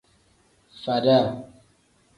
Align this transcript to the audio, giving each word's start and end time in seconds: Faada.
Faada. 0.83 1.19